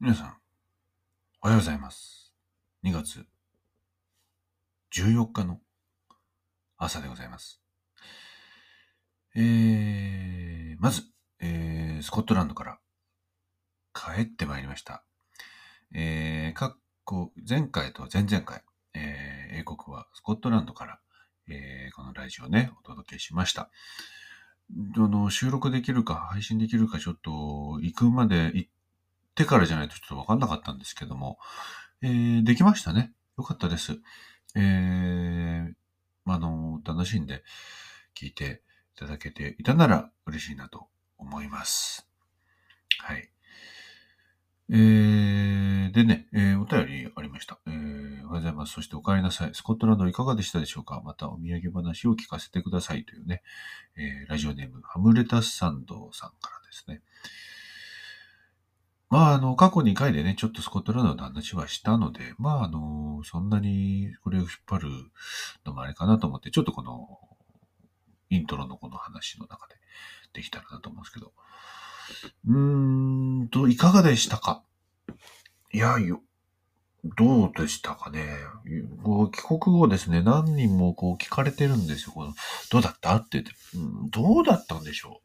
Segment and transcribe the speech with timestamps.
[0.00, 0.36] 皆さん、
[1.40, 2.34] おはようございます。
[2.84, 3.24] 2月
[4.92, 5.60] 14日の
[6.76, 7.62] 朝でございます。
[9.36, 11.02] えー、まず、
[11.40, 12.78] えー、スコットランドから
[13.94, 15.04] 帰ってまいりました。
[15.94, 16.76] えー、過
[17.08, 18.62] 去、前回と前々回、
[18.94, 20.98] えー、英国はスコットランドから、
[21.48, 23.70] えー、このラジオね、お届けしました。
[24.96, 28.73] あの、収録できるか、配信できるか、ちょっと、行くまで、行って
[29.34, 31.38] てからじゃないとちょっとわかんなかったんですけども、
[32.02, 33.12] えー、できましたね。
[33.36, 33.98] よかったです。
[34.54, 35.72] えー、
[36.26, 37.42] あの、楽しんで
[38.14, 38.62] 聞いて
[38.94, 40.86] いただけていたなら嬉しいなと
[41.18, 42.08] 思います。
[43.00, 43.30] はい。
[44.70, 47.58] えー、でね、えーお便りありました。
[47.66, 48.72] えーおはようございます。
[48.72, 49.50] そしてお帰りなさい。
[49.52, 51.02] スコットランドいかがでしたでしょうか？
[51.04, 53.42] またお土産話を聞かせてくださいというね、
[53.96, 57.02] えーラジオネーム、ハムレタスサンドさんからですね。
[59.10, 64.88] まあ、あの、過去2回でね、ちょっとスコットランドの話はしたので、まあ、あの、そんなにこれを引っ張る
[65.64, 67.20] のもあれかなと思って、ちょっとこの、
[68.30, 69.76] イントロのこの話の中で
[70.32, 71.32] できたらなと思うんですけど。
[72.48, 74.62] うーんと、いかがでしたか？
[75.72, 76.20] いや、よ、
[77.16, 78.26] どうでしたかね？
[79.04, 82.12] こう帰国後ですね、何人もこう聞かれてるんですよ。
[82.12, 82.34] この
[82.72, 83.14] どうだった？
[83.16, 85.20] って言って、うん、どうだったんでしょ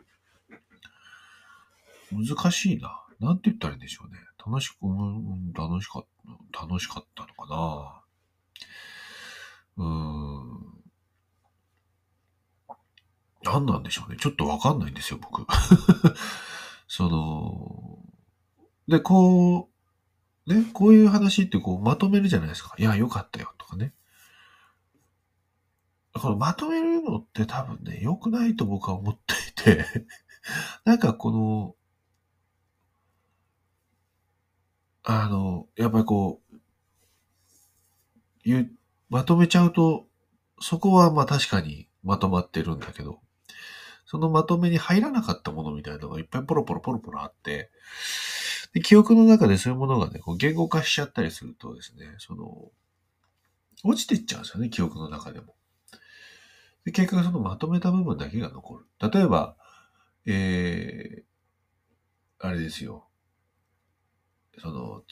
[2.11, 2.25] う？
[2.25, 3.01] 難しいな。
[3.19, 4.19] なんて言ったらいいんでしょうね。
[4.45, 6.05] 楽しく、うん、楽しかっ
[6.51, 8.03] た、楽しかったのかな。
[9.77, 10.79] うん。
[13.43, 14.17] 何なんでしょうね。
[14.19, 15.45] ちょっとわかんないんですよ、僕。
[16.87, 17.99] その、
[18.87, 19.69] で、こ
[20.47, 22.73] う、ね、こういう話ってこうまとめるじゃないですか。
[22.77, 23.93] いや、よかったよ、とかね。
[26.13, 29.85] このまとめるのって多分ね、良くないと僕は思っていて、
[30.83, 31.75] なんかこの、
[35.11, 36.57] あの、やっぱりこう、
[38.43, 38.71] 言う、
[39.09, 40.05] まとめちゃうと、
[40.61, 43.19] そこはまあ確かにまとまってるんだけど、
[44.05, 47.71] そのまとめに入らなかったものみたいなのがいっぱいポロポロポロポロあって、
[48.75, 52.69] で記憶の中でそういうものがね、こう言語化しちゃったりするとですね、その、
[53.83, 55.55] 落ちていっちゃうんですよね、記憶の中でも。
[56.85, 58.85] で結局そのまとめた部分だけが残る。
[59.11, 59.55] 例えば、
[60.27, 63.08] えー、あれですよ。
[64.61, 65.03] その、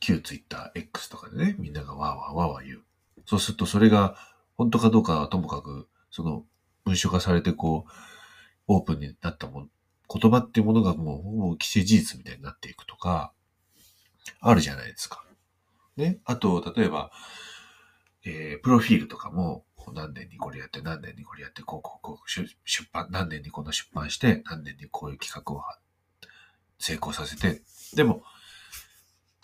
[0.00, 2.82] 旧ツイッター X とかでね、みんながわーわーわーわー言う。
[3.24, 4.16] そうするとそれが
[4.56, 6.44] 本当かどうかはともかく、その
[6.84, 7.92] 文書化されてこう、
[8.66, 9.70] オープンになったもん、
[10.12, 13.32] 言葉っていうものがもう、もう既成事実みたいになっていくとか、
[14.40, 15.24] あるじゃないですか。
[15.96, 16.18] ね？
[16.24, 17.12] あと、例えば、
[18.24, 19.64] えー、プロフィールとかも、
[19.94, 25.62] 何年にこれやって、何年にこれやって、こう、こう、こう、出出版、何年にこの出版して、何年にこういう企画を
[26.78, 27.62] 成功させて、
[27.94, 28.22] でも、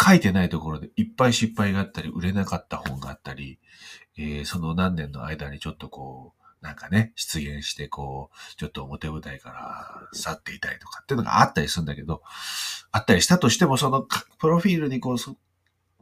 [0.01, 3.59] 書いてないところでいっぱい失敗があったり、売れなかった本があったり、
[4.17, 12.23] えーその何年の間にちょっとこう、なんかね、出現して、こう、ちょっと表舞台から去っていたりとかっていうのがあったりするんだけど、
[12.91, 14.07] あったりしたとしても、その
[14.39, 15.17] プロフィールにこう、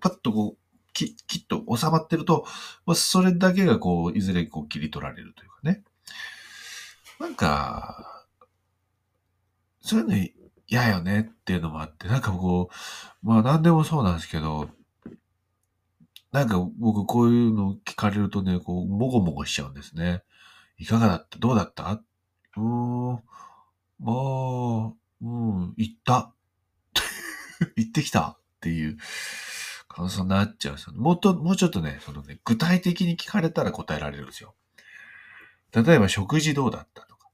[0.01, 0.59] パッとこう、
[0.95, 2.47] ききっと収まってると、
[2.87, 5.83] まあ、それだけがこう、いずれこう切り取られるというかね。
[7.21, 8.25] なんか、
[9.83, 12.71] そういうの嫌よねっていうのもあって、なんかこ
[13.23, 14.69] う、まあ何でもそうなんですけど、
[16.33, 20.23] なんか僕こういうの聞かれるとね、こう、もごもごしちゃうんですね。
[20.79, 21.39] いかがだった？
[21.39, 21.93] どうだった？
[21.93, 23.13] うーん、
[24.01, 26.33] まあ、うん、行った。
[27.77, 28.99] 行ってきたっていう
[29.89, 30.95] 感想になっちゃうんですよ。
[30.97, 34.55] もっと、もうちょっとね、そのね、具体的に聞かれたら答えられるんですよ。
[35.73, 37.29] 例えば食事どうだったとか。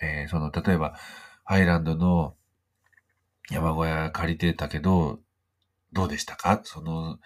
[0.00, 0.96] えーその、例えば、
[1.44, 2.36] ハイランドの
[3.50, 5.20] 山小屋借りてたけど、
[5.92, 6.60] どうでしたか？
[6.62, 7.18] その、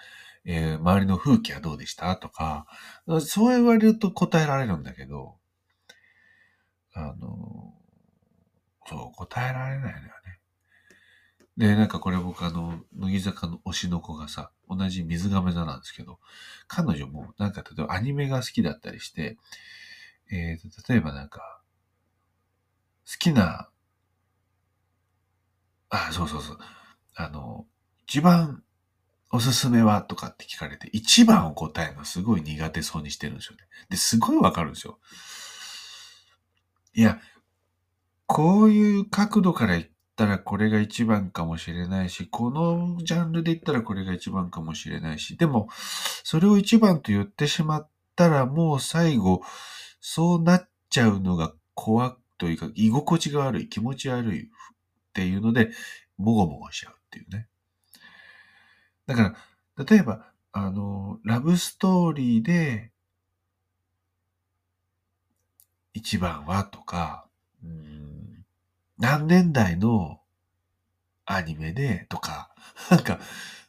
[0.46, 2.16] えー周りの風景はどうでした？
[2.16, 2.66] とか、
[3.20, 5.36] そう言われると答えられるんだけど、
[6.94, 7.74] あの、
[8.86, 10.10] そう、答えられないのよね。
[11.56, 16.18] で、なんかこれ僕あの、乃木坂の推しの子がさ、同じ水亀座なんですけど、
[16.66, 19.36] 彼女もなんか例えばアニメが好きだったりして、
[20.32, 21.60] えーと、例えばなんか、
[23.06, 23.68] 好きな、
[25.94, 26.58] あ、そうそうそう、
[27.14, 27.66] あの、
[28.06, 28.62] 一番
[29.30, 33.62] おすすめはとかって聞かれて、一番を答えるのすごい苦手そうにしてるんですよね。
[33.90, 34.98] で、すごいわかるんですよ。
[36.94, 37.20] いや、
[38.26, 39.84] こういう角度から言っ
[40.16, 45.68] たらこれが一番かもしれないし、このジャンルで言ったらこれが一番かもしれないし、でも、
[46.24, 49.42] それを一番と言ってしまったらもう最後、
[50.00, 54.50] そうなっちゃうのが怖くというか、居心地が悪い、気持ち悪い
[55.14, 55.70] っていうので、
[56.16, 57.46] もごもごしちゃうっていうね。
[59.06, 59.36] だか
[59.76, 62.90] ら、例えば、あの、ラブストーリーで、
[65.92, 67.28] 一番はとか、
[67.62, 68.44] うん、
[68.98, 70.20] 何年代の
[71.24, 72.52] アニメでとか、
[72.90, 73.20] なんか、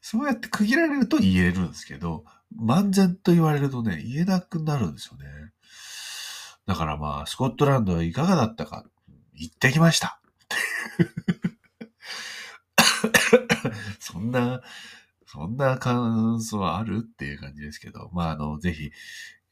[0.02, 2.26] そうやって区切られると言えるんですけど、
[2.60, 5.26] 漫然と言われるとね、言えなくなるんですよね。
[6.66, 8.84] だからまあ、スコットランドはいかがだったか、
[9.36, 10.20] 行ってきました。
[14.00, 14.62] そんな、
[15.28, 18.92] そんな感想あるっていう感じですけど、まあ、あの、ぜひ、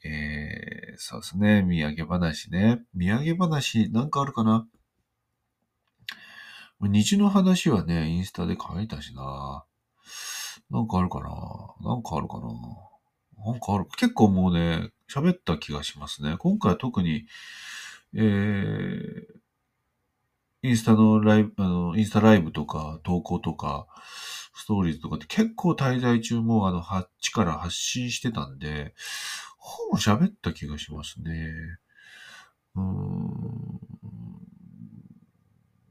[0.06, 2.82] えー、そうですね、土産話ね。
[2.94, 4.68] 土産話、なんかあるかな？
[6.82, 9.66] 虹の話はね、インスタで書いたしな。
[10.70, 11.30] なんかあるかな？
[11.90, 12.48] なんかあるかな？
[13.46, 13.86] なんかある。
[13.98, 16.36] 結構もうね、喋った気がしますね。
[16.38, 17.26] 今回は特に、
[18.16, 19.33] えー、
[20.63, 23.86] インスタのライブ、あの、インスタライブとか投稿とか、
[24.56, 28.94] ストーリーズとかって結構滞在中もあの、8から発信してたんで、
[29.57, 31.51] ほぼ喋った気がしますね。
[32.75, 33.80] うーん。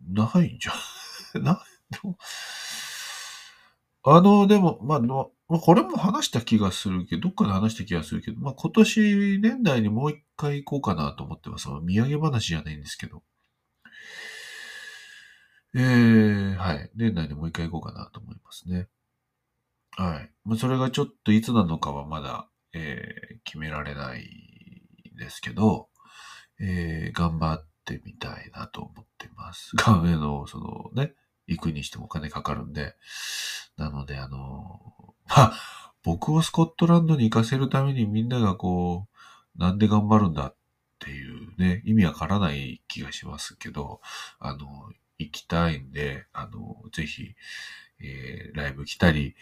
[0.08, 0.72] ないんじゃ。
[1.38, 1.56] ない、
[4.04, 11.69] あの、でも、まあ、まあ、これも話した気がするけど、どっかで話した気がするけど、まあ、今年年内にもう一回行こうかなと思ってます。
[11.69, 13.22] 土産話じゃないんですけど。
[15.74, 16.90] えー、はい。
[16.94, 18.88] 年内にもう一回行こうかなと思いますね。
[19.96, 20.30] はい。
[20.44, 24.26] まあ、それがちょっといつなのかはまだ、えー、決められない
[25.19, 25.88] ですけど、
[26.60, 29.76] えー、頑張ってみたいなと思ってます。
[29.76, 31.14] が、 あの、そのね、
[31.46, 32.94] 行くにしてもお金かかるんで。
[33.76, 35.52] なので、あの、ま、
[36.02, 39.08] 僕をスコットランドに行かせるためにみんながこ
[39.56, 40.56] う、なんで頑張るんだっ
[40.98, 44.00] ていうね、意味わからない気がしますけど、
[44.38, 47.35] あの、行きたいんで、あの、ぜひ、
[48.00, 49.35] えー、ライブ来たり、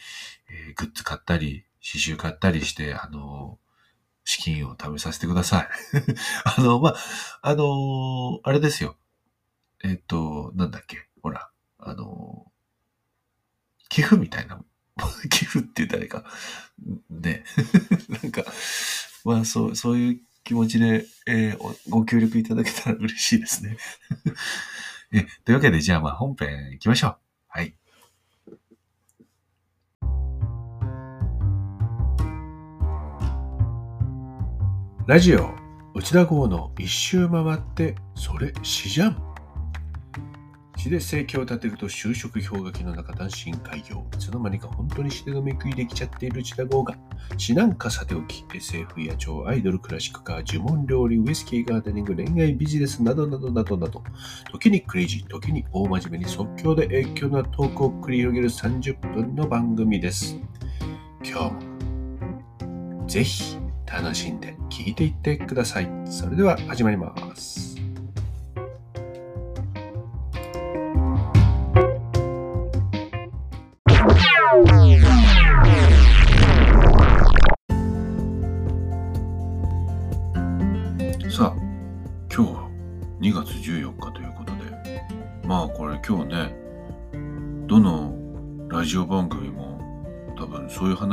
[0.49, 3.58] えー、グッズ買ったり、刺繍買ったりして、あの、
[4.25, 5.69] 資金を貯めさせてください。
[6.44, 6.94] あの、ま
[7.43, 8.96] あ、のあれですよ。
[9.82, 12.46] えっ、と、なんだっけ、ほら、あの、
[13.88, 14.62] 寄付みたいな、
[15.31, 16.25] 寄付って言ったらいいか。
[17.08, 17.44] ね。
[18.23, 18.44] なんか、
[19.25, 23.78] まあ、そう、そういう気持ちで、えー、ご協力いただけたら嬉しいですね。
[25.12, 27.16] えというわけで、じゃあ、まあ、本編行きましょう。
[27.48, 27.74] はい。
[35.06, 35.50] ラジオ
[35.94, 39.29] 内田号の一周回ってそれしじゃん
[40.80, 46.96] 死で生計を立てると就職氷河期の中単身開業いつの間にか本当に死で飲み食いできちゃっている内田号が
[47.36, 54.02] 死なんかさておき SF や超アイドルクラシックカー呪文料理ウイスキーガーデニング恋愛ビジネスなどなどなどなど
[54.50, 60.40] 時にクレイジー時に大真面目に即興で影響なトークを繰り広げる30分の番組です
[61.22, 61.66] 今日
[62.64, 65.90] もぜひ楽しんで聞いていってください。
[66.06, 67.69] それでは始まります。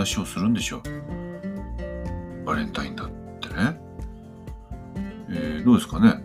[0.08, 2.46] 話をするんでしょう。
[2.46, 3.10] バレンタインだっ
[3.42, 3.78] てね。
[5.30, 6.24] えー、どうですかね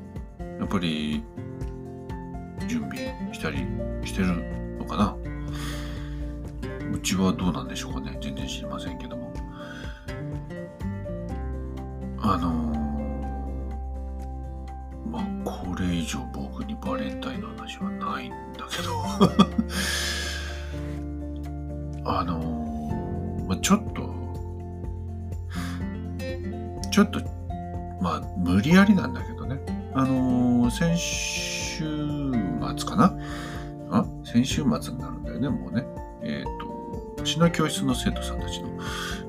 [37.53, 38.69] 教室の生徒さんたちの、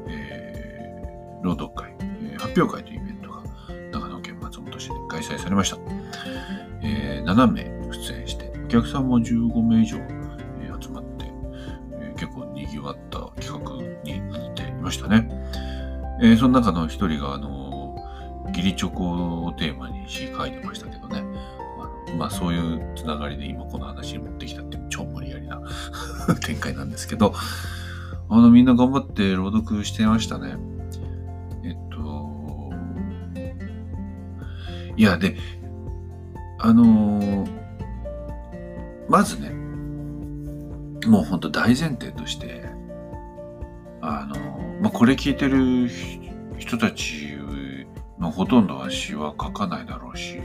[0.07, 3.43] えー、朗読会、えー、発表会というイベントが
[3.91, 5.77] 長野県松本市で開催されました。
[6.81, 11.25] えー、7名出演して、お客さんも15名以上、えー、集まって、
[12.01, 13.71] えー、結構賑わった企画
[14.03, 15.29] になっていましたね。
[16.21, 17.95] えー、その中の一人が、あの、
[18.47, 21.23] 義理チョコをテーマに詩書いてましたけどね。
[22.17, 25.59] まあ、そういうつながりで今この話に持ってきたっていう超無理やりな
[26.45, 27.33] 展開なんですけど、
[28.33, 30.55] あの、みんな頑張って朗読してましたね。
[31.63, 32.71] えっと、
[34.97, 35.37] いや、で、
[36.57, 37.47] あの
[39.07, 39.51] まずね、
[41.05, 42.65] もうほんと大前提として、
[44.01, 44.35] あの、
[44.81, 45.87] まあ、これ聞いてる
[46.57, 47.37] 人たち
[48.17, 50.39] のほとんどは詩は書かないだろうし、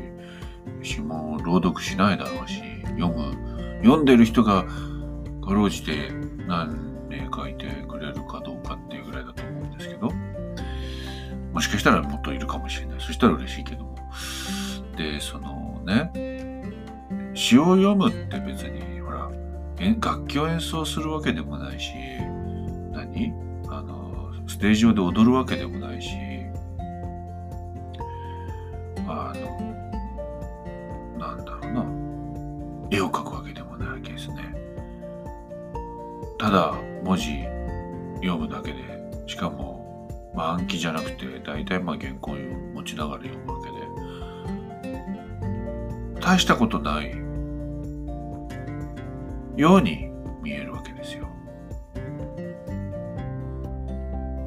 [0.83, 2.61] 詩も朗読しないだろうし、
[2.99, 3.33] 読む、
[3.83, 4.66] 読んでる人が
[5.42, 6.11] かろうじて
[6.47, 6.88] 何
[11.58, 13.00] もしかしたらもっといるかもしれない。
[13.00, 13.96] そしたら嬉しいけども。
[14.96, 16.12] で、そのね、
[17.34, 19.28] 詩を読むって別に、ほら、
[20.00, 21.90] 楽器を演奏するわけでもないし、
[22.92, 23.32] 何？
[23.68, 26.10] あの、ステージ上で踊るわけでもないし、
[29.08, 29.42] あの、
[31.18, 31.84] なんだろうな、
[32.92, 34.54] 絵を描くわけでもないわけですね。
[36.38, 36.72] ただ、
[37.02, 37.42] 文字
[38.22, 38.78] 読むだけで、
[39.26, 39.77] しかも、
[40.38, 43.78] まあ暗記じゃなくて、大体まあ原稿を持ちながら読むわけで、
[46.21, 47.11] 大したことない
[49.57, 51.26] ように見えるわけですよ。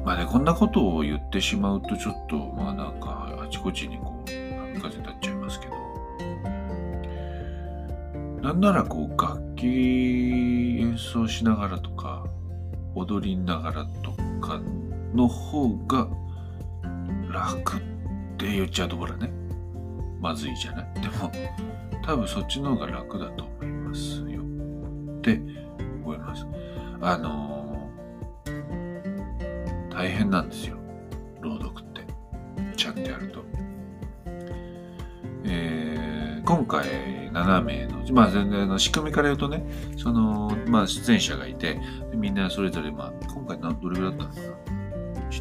[0.02, 4.30] まあね、こんなことを言ってしまうとちょっと、まあなんか、あちこちにこう、
[4.72, 5.74] 波風立っちゃいますけど、
[8.40, 9.66] なんならこう、楽器
[10.80, 12.24] 演奏しながらとか、
[12.94, 14.01] 踊りながらとか
[15.14, 16.08] の方が
[17.30, 17.80] 楽っ
[18.38, 19.30] て言っちゃうところはね、
[20.20, 20.86] まずいじゃない？
[21.00, 21.30] でも、
[22.04, 24.42] 多分そっちの方が楽だと思いますよ。
[24.42, 25.40] って
[26.04, 26.46] 思います。
[27.00, 30.76] あのー大変なんですよ。
[31.42, 32.02] 朗読って。
[32.76, 33.44] ちゃんとやると。
[35.44, 36.84] えー今回
[37.30, 39.64] 7名の、まあ全然あの仕組みから言うとね、
[39.96, 41.80] その、まあ出演者がいて、
[42.14, 44.40] みんなそれぞれ、まあ今回どれぐらいだったの？
[44.40, 44.51] かな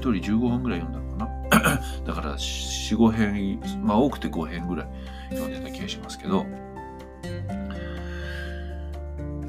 [0.01, 1.81] 人15分ぐらい読んだのかな？
[2.07, 4.87] だから4、5編、まあ多くて5編ぐらい
[5.31, 6.45] 読んでた気がしますけど、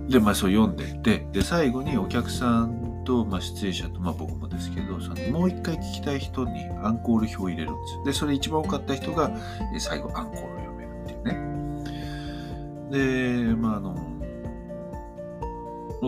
[0.08, 8.04] で、まあそう読んでて、で、最後にお客さんと、まあ出演者と、まあ僕もですけど、そのもう一回聞きたい人にアンコール表を入れるんですよ。
[8.04, 9.30] で、それ一番多かった人が、
[9.74, 11.22] え最後アンコールを読めるっていう
[13.40, 13.48] ね。
[13.48, 13.94] で、まああの、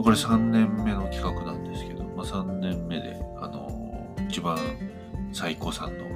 [0.02, 3.23] これ3年目の企画なんですけど、まあ3年目で、
[4.34, 4.58] 一番
[5.32, 6.06] 最高さんの、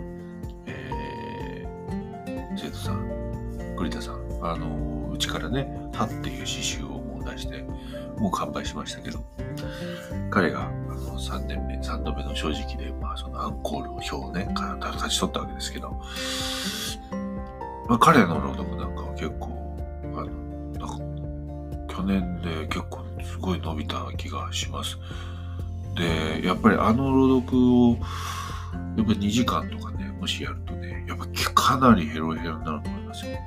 [0.67, 7.63] えー、生徒さん、栗田さん、あの、うちからね、はっていう刺繍をもう出して、
[8.19, 9.21] もう完売しましたけど、
[10.31, 15.91] 彼があの3年目、3度目の正直で、まあそのアンコールを表をね、か勝ち取ったわけですけど、
[17.89, 19.77] まあ彼の朗読なんかは結構、
[20.17, 20.27] あの、
[20.73, 24.99] なんか去年で結構すごい伸びた気がします。
[25.95, 27.97] で、やっぱりあの朗読を、
[28.97, 33.39] やっぱ2時間とかね、もしやるとね、やっぱかなりヘロヘロになると思いますよ。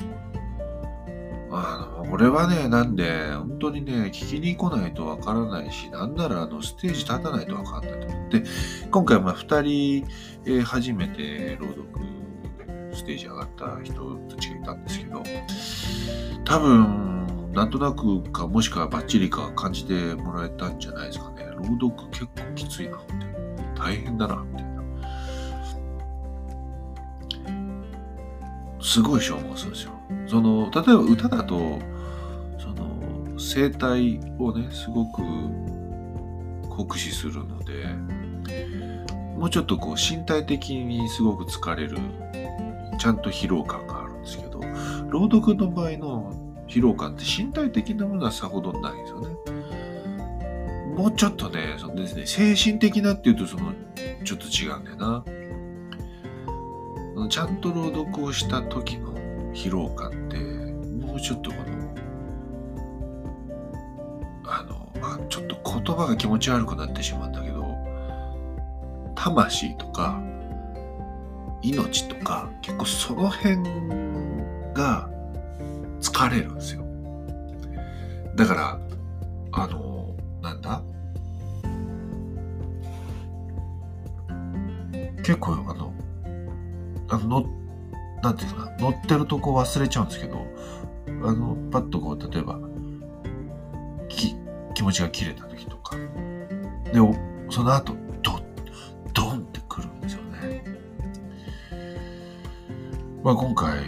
[1.54, 8.44] あの、俺はね、なんで、本当にね、聞きに来ないとわからないし、なんならあの、ステージ立たないとわかんないと思って、
[8.90, 10.08] 今回まあ二人、
[10.46, 11.86] えー初めて朗読
[12.94, 15.24] ステージ上がった人たちがいたんですけど、
[16.46, 17.21] 多分、
[17.53, 21.46] なんとなくか、もしくはバッチリか感じてもらえたんじゃないですかね。
[21.58, 23.13] 朗読結構きついなって。
[23.77, 24.72] 大変だな、みたいな。
[28.79, 29.91] すごい消耗するんですよ。
[30.27, 31.79] その、例えば歌だと、
[32.58, 32.86] その、
[33.38, 35.22] 声帯をね、すごく
[36.70, 37.86] 酷使するので、
[39.38, 41.98] もうちょっとこう身体的にすごく疲れる、
[42.98, 44.62] ちゃんと疲労感があるんですけど、
[45.10, 46.34] 朗読の場合の
[46.72, 49.28] 疲労感って身体的なものはさほどないですよね。
[50.96, 53.74] もうちょっとね、そのですね、精神的なっていうとその、
[54.24, 55.25] ちょっと違うんだよな。
[57.30, 59.13] ちゃんと朗読をした時の
[59.54, 60.38] 疲労感って、
[61.06, 61.63] もうちょっとこの、
[64.46, 67.66] あの、まあ、ちょっと言葉が気持ち悪くなってしまうんだけど、
[69.16, 70.22] 魂とか、
[71.62, 73.58] 命とか、結構その辺
[74.74, 75.10] が
[76.01, 76.84] 疲れるんですよ。
[78.36, 78.79] だから、
[79.53, 80.81] あの、なんだ？
[85.17, 85.93] 結構、あの、
[87.10, 87.46] あの、の
[88.24, 90.46] なんていうかな、乗ってるとこ忘れちゃうんですけど、
[91.24, 92.60] あの、パッとこう、例えば、
[94.10, 94.36] き、
[94.74, 97.00] 気持ちが切れた時とか、で、
[97.50, 97.93] その後、
[98.24, 98.43] ドン、
[99.13, 100.63] ドンってくるんですよね。
[103.24, 103.79] まあ今回、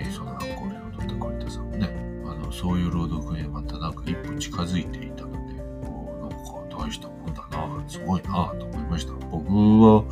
[2.63, 6.38] そういう朗読にまたなんか一歩近づいていたので、おなんか
[6.86, 9.12] 大したもんだな、すごいなと思いました。
[9.29, 10.05] 僕は、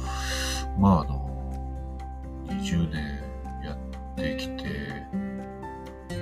[0.77, 1.17] まああの、
[2.50, 3.22] 20年
[3.63, 3.77] やっ
[4.17, 4.65] てきて、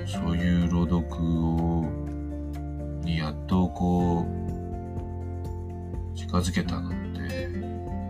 [0.06, 1.84] そういう朗読を、
[3.02, 4.26] にやっとこう、
[6.16, 7.50] 近づけたので、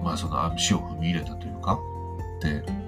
[0.03, 1.79] まあその足を踏み入れたというか、
[2.41, 2.78] で、10、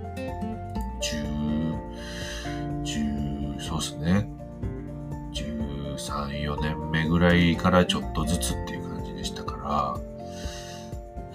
[7.62, 9.98] からちょっとずつっていう感じでしたから、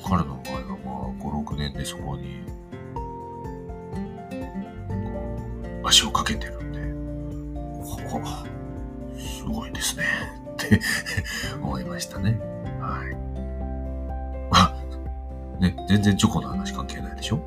[0.09, 2.43] 彼の場合はまあ5、6年でそこに、
[4.89, 5.37] こ
[5.85, 6.81] う、足をかけてるんで、
[7.85, 8.21] ほ
[9.19, 10.05] すごいですね。
[10.53, 10.81] って
[11.63, 12.39] 思いましたね。
[12.81, 13.17] はい。
[14.53, 14.75] あ、
[15.61, 17.41] ね、全然チョコの話関係ないでしょ？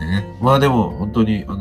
[0.00, 0.36] ね。
[0.40, 1.59] まあでも、本当に、あの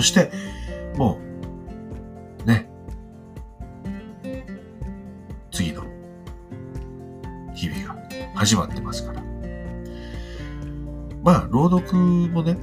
[0.00, 0.30] そして、
[0.96, 1.18] も
[2.42, 2.66] う、ね、
[5.50, 5.82] 次の
[7.54, 8.00] 日々が
[8.34, 9.22] 始まってますから。
[11.22, 12.56] まあ、朗読もね、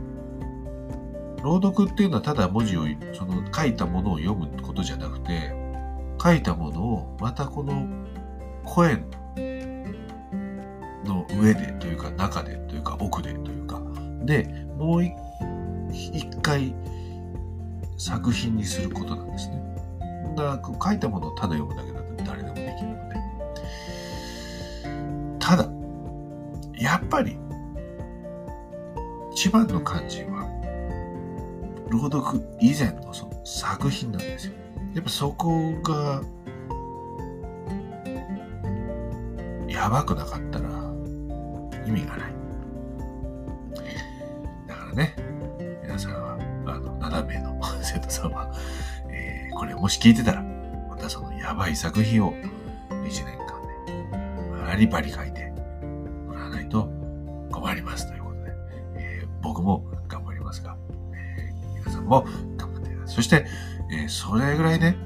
[1.44, 5.54] 朗読っていうのはただ文字を、その書いたものを読むことじゃなくて、
[6.20, 7.88] 書いたものをまたこの
[8.66, 8.96] 声
[11.06, 13.80] の上でというか中でというか奥でというか、
[14.26, 15.14] で、もう一
[16.42, 16.74] 回
[17.98, 19.62] 作品にすることなんですね。
[20.36, 23.16] だから書いたものをただ読むだけだと誰でもできるので。
[25.40, 25.68] ただ、
[26.80, 27.38] やっぱり、
[29.32, 30.48] 一番の肝心は、
[31.90, 34.54] 朗読以前のその作品なんですよ。
[34.94, 36.22] やっぱそこが、
[39.68, 40.70] やばくなかったら
[41.86, 42.37] 意味がない。
[49.88, 50.44] もし聞いてたら、
[50.90, 52.44] またそのやばい作品を1
[53.06, 55.46] 年間で、バリバリ書いて
[56.28, 56.90] もらわない、と
[57.54, 58.52] 困りますということで、
[58.98, 60.76] えー、僕も頑張りますが、
[61.14, 63.16] えー、皆さんも頑張ってください。
[63.16, 63.46] そして、
[63.90, 64.98] えー、それぐらいね、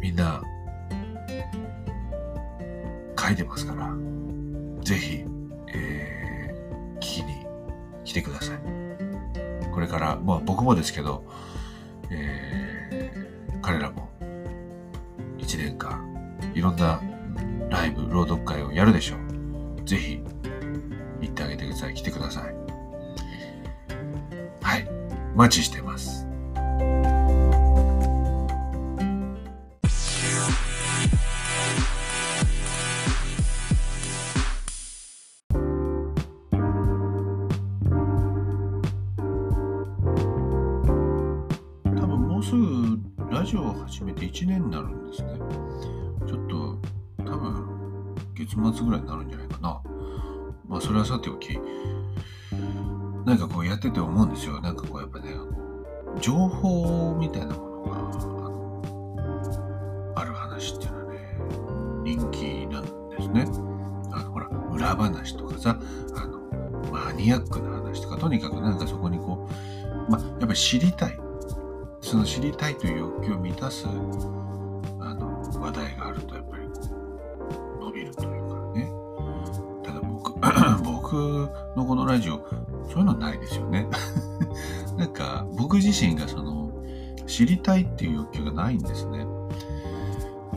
[0.00, 0.40] みんな
[3.18, 3.92] 書いてますから、
[4.84, 5.24] ぜひ、
[5.74, 7.44] えー、聞きに
[8.04, 8.58] 来てください。
[9.72, 11.24] これから、まあ僕もですけど、
[12.14, 14.08] えー、彼らも
[15.38, 16.14] 1年間
[16.54, 17.00] いろんな
[17.68, 19.84] ライブ、朗読会をやるでしょう。
[19.84, 20.20] ぜひ、
[21.20, 21.94] 行ってあげてください。
[21.94, 22.54] 来てください。
[24.62, 24.88] はい。
[25.34, 26.23] お待ちしてます。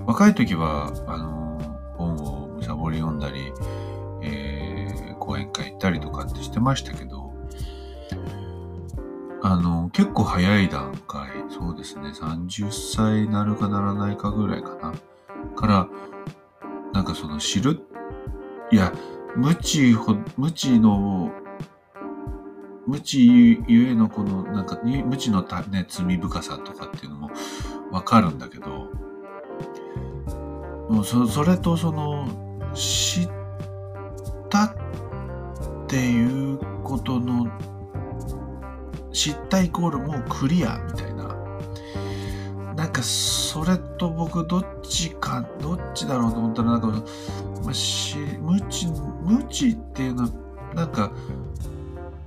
[0.08, 3.52] 若い時は、あの、本をむさぼり読んだり、
[4.22, 7.34] えー、講演会行ったりとかってしてましたけど、
[9.44, 14.94] あの、結構早い段階、そうですね、30歳なるかならないかぐらいかな、
[15.58, 15.90] から、
[16.94, 17.82] なんかその知る、
[18.72, 18.94] いや、
[19.36, 21.34] 無知ほ、無知の、
[22.88, 23.28] 無知
[23.68, 27.32] ゆえのこの、なんか、無知の、ね、罪深さとかっていうのも
[27.92, 28.87] わかるんだけど、
[30.90, 32.28] もうそそれとその、
[32.74, 33.30] 知っ
[34.50, 34.76] たっ
[35.88, 37.48] ていうことの、
[39.12, 41.36] 知ったイコールもうクリアみたいな。
[42.76, 46.88] なんか、それと僕、どっちか、どっちだろうと思ったら、なんか、
[47.68, 48.88] まあ、し無知
[49.26, 50.30] 無知っていうのは
[50.74, 51.12] なんか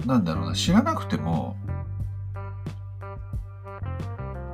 [0.04, 1.56] なんだろうな知らなくても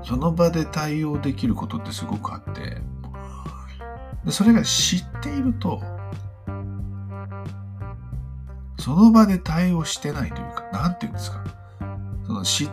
[0.04, 2.78] その場で対応できることってすごくあって
[4.30, 5.80] それが知っていると
[8.78, 11.44] その場で対応してないというか何て言うんですか
[12.26, 12.70] その知っ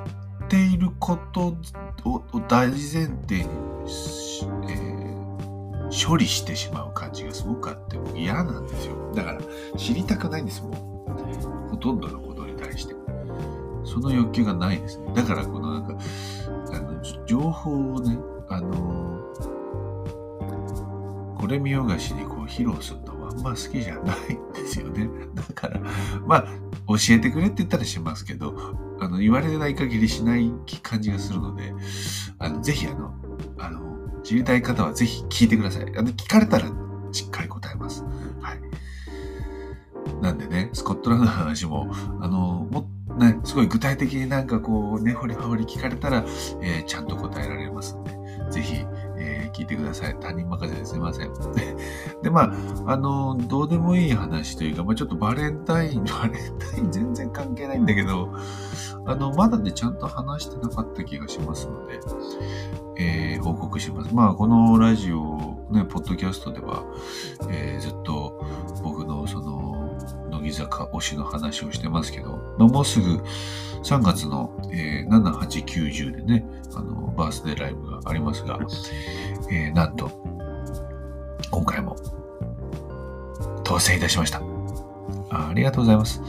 [0.48, 1.56] ていること
[2.06, 3.50] を大前提に、
[4.70, 9.12] えー、処理してしまう感じがすごくあって嫌なんですよ。
[9.16, 9.42] だから
[9.78, 10.72] 知りたくないんですもん。
[11.70, 12.96] ほとんどのことに対して。
[13.86, 15.14] その欲求がないですね。
[15.14, 15.98] だからこのなんか、
[16.72, 18.18] あの、情報をね、
[18.50, 19.20] あの
[21.44, 25.10] これ見よがしにこう披露するのはあんま好きじゃないんですよね。
[25.36, 25.82] だから、
[26.26, 26.46] まあ、
[26.88, 28.56] 教えてくれって言ったらしますけど、
[29.02, 31.74] あの、言われない限りしない感じがするので、
[32.40, 33.14] あの、ぜひあの、
[33.60, 33.82] あの、
[34.24, 35.84] 知りたい方はぜひ聞いてください。
[35.98, 36.72] あの、聞かれたら
[37.12, 38.06] しっかり答えます。
[38.40, 38.62] はい。
[40.22, 46.24] なんでね、スコットランドの話も、あの、もね、すごい具体的になんかこう、ねほりはほり聞かれたら、
[46.62, 48.14] えー、ちゃんと答えられますんで、
[48.50, 48.86] ぜひ、
[49.26, 50.16] えー、聞いてください。
[50.20, 51.32] 他人任せですいません。
[52.22, 52.54] で、ま
[52.86, 58.30] あ、あの、どうでもいい話というか、まあ、ちょっとバレンタイン、 バレンタイン全然関係ないんだけど、
[59.06, 62.00] あの、まだね、ちゃんと話してなかった気がしますので、
[62.98, 64.14] えー、報告します。
[64.14, 66.84] まあ、このラジオ、ね、ポッドキャストでは、
[67.50, 68.46] えー、ずっと
[68.84, 68.93] 僕、
[70.44, 73.24] 乃木坂推しの話をしてますけど、もうすぐ
[73.84, 78.60] 3月の、えー、7、8、90でね、あの、バースデーライブがありますが、
[79.50, 80.12] えー、なんと、
[81.50, 81.96] 今回も
[83.64, 84.42] 当選いたしました。
[85.30, 86.22] ありがとうございます。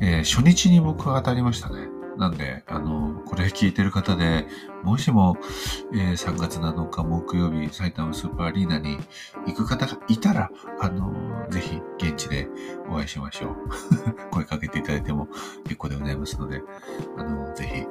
[0.00, 1.95] えー、初日に僕が当たりましたね。
[2.16, 4.46] なんで、あの、これ聞いてる方で、
[4.82, 5.36] もしも、
[5.92, 8.98] えー、3月7日木曜日、埼玉スーパーアリーナに
[9.46, 10.50] 行く方がいたら、
[10.80, 12.48] あの、ぜひ現地で
[12.88, 13.56] お会いしましょう。
[14.32, 15.28] 声かけていただいても
[15.64, 16.62] 結構でございますので、
[17.18, 17.86] あの、ぜひ、え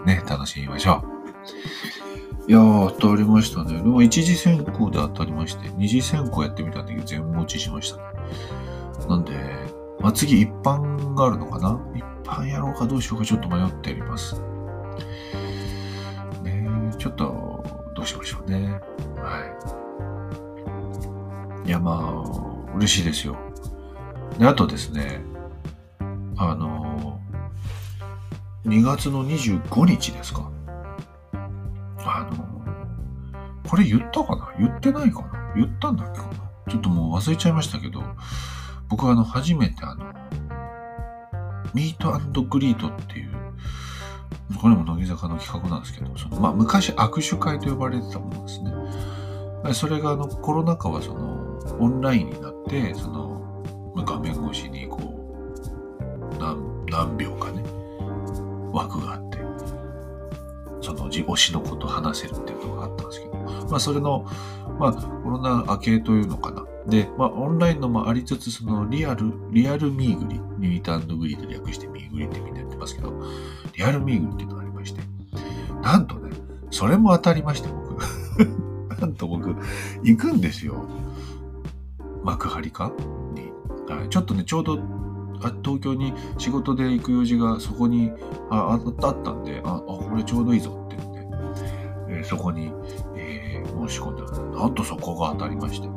[0.00, 1.04] ー、ね、楽しみましょ
[2.48, 2.50] う。
[2.50, 3.76] いやー、当たりましたね。
[3.76, 8.02] でも一次選考で当たりまして、二次選考やってみたんだけど全持ちしましたね。
[9.08, 9.32] なんで、
[10.00, 11.80] まあ、次一般があるのかな？
[11.94, 14.40] 一般やろうかどうしようかちょっと迷っております。
[16.42, 18.80] ねちょっと、どうしましょうね。
[19.16, 19.44] は
[21.64, 21.68] い。
[21.68, 23.36] いや、まあ、嬉しいですよ。
[24.38, 25.20] で、あとですね、
[26.36, 27.20] あの、
[28.64, 30.50] 2月の25日ですか。
[32.04, 32.62] あの、
[33.68, 34.52] これ言ったかな？
[34.58, 35.52] 言ってないかな？
[35.54, 36.32] 言ったんだっけかな？
[36.70, 38.02] ちょっともう忘れちゃいましたけど、
[38.88, 40.12] 僕はあの、初めてあの、
[41.74, 43.32] ミートグリートっていう、
[44.60, 48.72] これも乃木坂の企画なんですけど、そのまあ、昔握手会と呼ばれてたものですね。
[49.74, 53.64] それがあのコロナ禍はそのオンラインになって、その
[54.04, 57.62] 画面越しにこう何何秒かね、
[58.72, 59.38] 枠があって、
[60.80, 63.31] その推しのこと話せるっていうのがあったんですけど、
[63.72, 64.26] まあそれの、
[64.78, 66.64] まあコロナ明けというのかな。
[66.86, 73.12] で、まあオンラインのもありつつ、そのリアル、リアルミーグリ、ミートグリーと略してミーグリってみんなやってますけど、
[73.74, 75.00] リアルミーグリっていうのがありまして、
[75.82, 76.30] なんとね、
[76.70, 77.92] それも当たりまして、僕。
[79.00, 79.56] なんと僕、
[80.02, 80.84] 行くんですよ。
[82.22, 82.92] 幕張か
[83.34, 83.50] に。
[83.88, 84.78] はい、ちょっとね、ちょうど
[85.64, 88.12] 東京に仕事で行く用事がそこに
[88.50, 91.26] ああったんで、あ、あこれちょうどいいぞって言って、
[92.08, 92.72] えー、そこに、
[93.88, 94.22] 申し込んで、
[94.56, 95.88] なんとそこが当たりまして。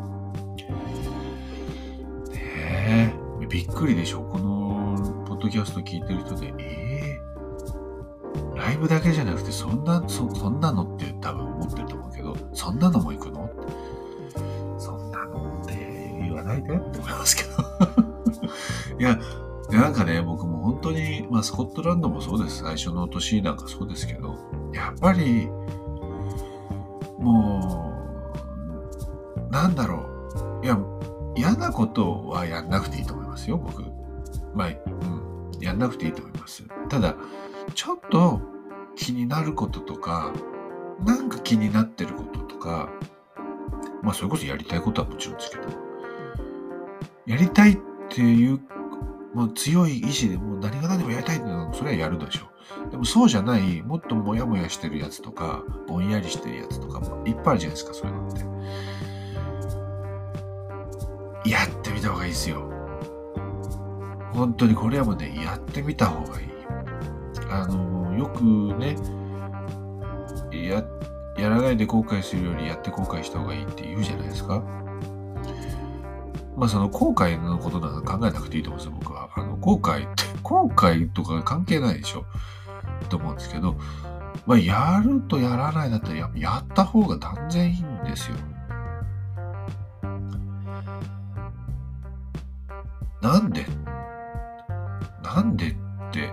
[2.32, 4.21] ねえ、びっくりでしょ。
[4.24, 13.50] この、ポッドキャスト聞いてる人で、えー、ライブだけじゃなくて、そんな、そそんなのって多分思ってると思うけど、そんなのも行くの？
[14.78, 17.50] そんなのって言わないでって思いますけど。
[19.00, 19.19] いや、
[19.69, 22.63] なんかね、僕も本当に、まあ、スコットランドもそうです。
[22.63, 24.36] 最初の年なんかそうですけど、
[24.74, 25.50] やっぱり、
[27.19, 27.93] も
[29.49, 30.06] う、なんだろ
[30.62, 30.65] う。
[30.65, 30.78] いや、
[31.36, 33.84] 嫌なことはやんなくていいと思いますよ、僕。
[34.54, 34.71] まあ、う
[35.58, 36.63] ん、やんなくていいと思います。
[36.89, 37.15] ただ、
[37.73, 38.41] ちょっと
[38.95, 40.34] 気になることとか、
[41.06, 42.89] なんか気になってることとか、
[44.01, 45.63] まあ、それこそやりたいことはもちろんですけど、
[47.25, 47.78] やりたいっ
[48.10, 48.60] ていう
[49.36, 52.50] もう強い意志でもう何が何でもやりたいってのはそれはやるでしょ
[52.88, 52.89] う。
[52.89, 58.32] でもそうじゃない、もっとモヤモヤしてるやつとか、ぼんやりしてるやつとかもいっぱいあるじゃないですか、そういうのっ
[61.43, 61.50] て。
[61.50, 62.71] やってみた方がいいですよ。
[64.32, 66.48] 本当にこれはもうね、やってみた方がいい。
[67.52, 68.41] あの、よく
[68.80, 68.95] ね、
[70.52, 70.84] や、
[71.38, 74.63] やらないで後悔するよりやって後悔した方がいいって言うじゃないですか。
[76.56, 79.14] まあその後悔のことなんか考えなくていいと思うんですよ、僕は。
[79.65, 82.23] 後悔って、後悔とか関係ないでしょ？
[83.10, 83.75] と思うんですけど、
[84.45, 88.38] まあやるとやらないだったらややった方が断然いいんですよ。
[93.21, 93.65] なんで？
[95.23, 95.75] なんでっ
[96.12, 96.32] て、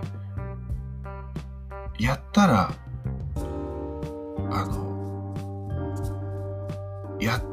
[1.97, 2.71] やったら、
[4.51, 4.77] あの、
[7.19, 7.43] やっ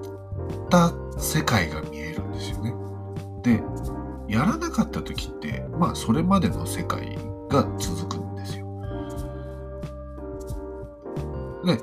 [0.69, 2.75] た世界が見えるんですよね。
[3.43, 3.63] で、
[4.29, 7.17] やらなかった時って、まあそれまでの世界
[7.49, 8.67] が続くんですよ。
[11.65, 11.81] で、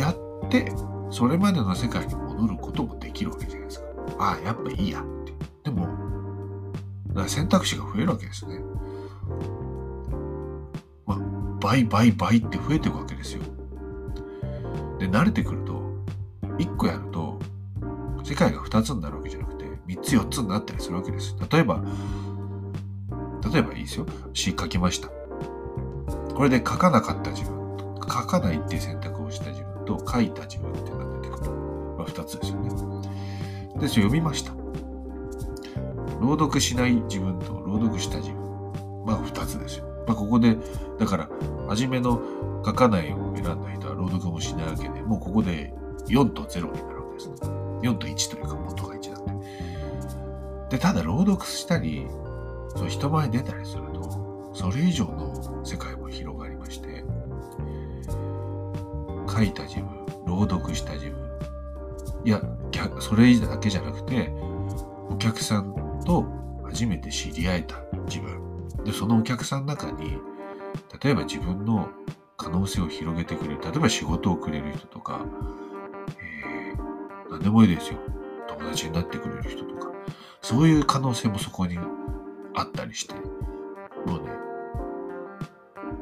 [0.00, 0.72] やって、
[1.10, 3.86] それまでの世界に戻ることもできるわけじゃないですか。
[4.18, 5.32] ああ、やっぱいいやって。
[5.62, 5.88] でも、
[7.28, 8.60] 選択肢が増えるわけですね。
[11.06, 11.18] まあ、
[11.60, 13.42] 倍倍倍って増えていくわけですよ。
[14.98, 15.80] で、慣れてくると、
[16.58, 17.38] 1個やると、
[18.24, 21.36] 世界が2つになるわけじゃなくて、3つ4つになったりするわけです。
[21.50, 21.84] 例えば、
[23.52, 24.06] 例えばいいですよ。
[24.32, 25.08] 詩書きました。
[26.34, 31.50] これで書かなかった自分、書かないっていう選択をした自分と書いた自分っていうのが出てくる。
[31.50, 32.70] まあ、2つですよね。
[33.80, 34.52] で、それ読みました。
[36.20, 38.38] 朗読しない自分と朗読した自分。
[39.04, 39.86] まあ、2つですよ。
[40.06, 40.56] まあ、ここで、
[40.98, 41.28] だから、
[41.68, 42.20] 初めの
[42.64, 45.72] 書かないを選んだ人は朗読もしないわけで、もうここで
[46.06, 47.36] 4と0になるわけですね。
[47.82, 49.46] 4と1というか元が1なんで。
[50.70, 52.06] で、ただ朗読したり、
[52.76, 57.04] そう人前に出たりすると、それ以上の世界も広がりまして、
[59.28, 59.86] 書いた自分、
[60.26, 61.28] 朗読した自分、
[62.24, 62.42] いや、
[63.00, 64.30] それだけじゃなくて、
[65.10, 66.26] お客さんと
[66.64, 67.76] 初めて知り合えた
[68.06, 68.68] 自分。
[68.84, 70.18] で、そのお客さんの中に、
[71.02, 71.88] 例えば自分の
[72.36, 75.24] 可能性を広げてくれる、例えば仕事をくれる人とか、
[76.20, 77.98] えー、何でもいいですよ。
[78.48, 79.92] 友達になってくれる人とか、
[80.42, 81.78] そういう可能性もそこに
[82.58, 83.14] あったりして、
[84.06, 84.30] もうね、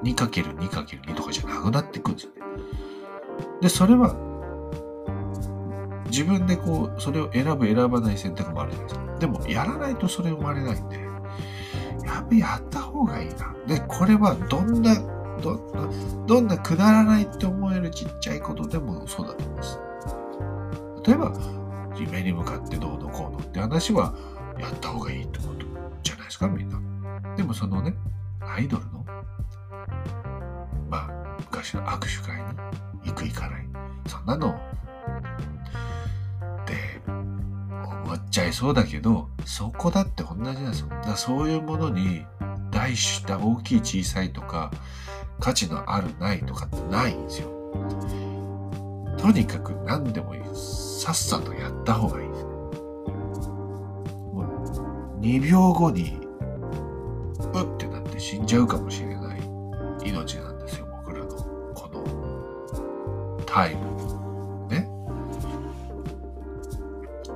[0.05, 2.37] 2×2×2 とかじゃなくなっていくんですよね。
[3.61, 4.15] で、それは、
[6.07, 9.19] 自分でこう、それを選ぶ選ばない選択もあるじゃないですか。
[9.19, 11.01] でも、やらないとそれ生まれないんで、
[12.05, 13.55] やっぱりやった方がいいな。
[13.67, 14.95] で、これはどんな、
[15.43, 15.89] どんな、
[16.27, 19.79] どんなくだらないって思えるちっちゃいことでもそうだと思います。
[21.05, 21.33] 例えば、
[21.97, 24.15] 夢に向かってどうのこうのって話は、
[24.59, 25.76] やった方がいいってこと
[26.07, 26.79] じゃないですか、みんな。
[27.37, 27.95] でもそのね、
[28.41, 29.05] アイドルの、
[30.89, 33.67] まあ、昔の握手会に行く行かない。
[34.07, 34.55] そんなの、っ
[36.65, 40.89] て思っちゃいそうだけど、そこだって同じなんですよ。
[40.89, 42.25] だからそういうものに、
[42.71, 44.71] 大した大きい小さいとか、
[45.41, 47.49] 価値のあるないとかってないんですよ。
[49.19, 50.43] とにかく何でもいい。
[50.55, 52.36] さっさとやった方がいいですね。
[52.36, 52.36] もう
[55.27, 56.21] 2秒後に、
[57.53, 59.41] うってなって死んじゃうかもしれない
[60.05, 61.35] 命なんですよ、僕らの
[61.75, 64.69] このタイム。
[64.69, 64.89] ね。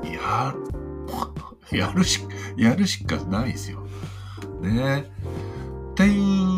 [0.05, 0.63] やる、
[1.77, 2.21] やるし、
[2.57, 3.81] やるしかないですよ。
[4.61, 5.11] ね。
[5.91, 6.50] っていう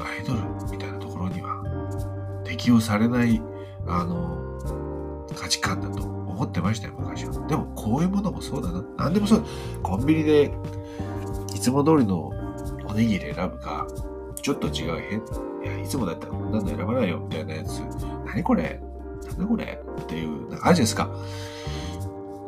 [0.00, 1.62] アイドルみたいなところには、
[2.44, 3.40] 適用されない、
[3.86, 4.58] あの、
[5.36, 7.46] 価値観だと思ってましたよ、昔は。
[7.46, 8.84] でも、こういうものもそうだな。
[8.96, 9.44] 何でもそう。
[9.82, 10.52] コンビニで、
[11.54, 12.32] いつも通りの
[12.86, 13.86] おにぎり選ぶか、
[14.40, 15.18] ちょっと違う変、
[15.64, 17.80] いや、いつもだったらこんなの選ばないよ、みたいなやつ。
[18.26, 18.80] 何これ？
[19.26, 19.82] なんだこれ？
[20.00, 21.10] っていう、なんかあるじゃないですか。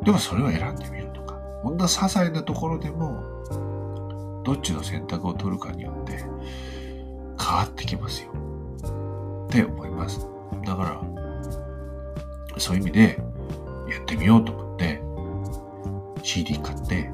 [0.04, 1.34] でもそれを選んでみるとか。
[1.62, 3.22] こんな些細なところでも、
[4.44, 6.24] どっちの選択を取るかによって
[7.50, 8.30] 変わってきますよ。
[9.48, 10.24] って思います。
[10.64, 13.18] だから、そういう意味で
[13.88, 15.02] やってみようと思って、
[16.22, 17.10] CD 買って、